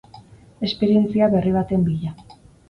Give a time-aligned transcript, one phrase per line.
[0.67, 2.17] Esperientzia berri baten bila.